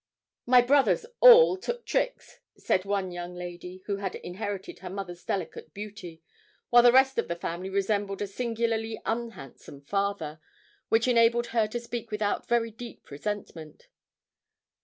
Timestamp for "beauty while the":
5.75-6.91